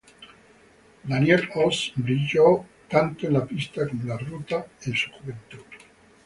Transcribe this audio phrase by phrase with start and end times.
[1.07, 5.61] Daniel Oss brillo tanto en la pista como en la ruta en su juventud.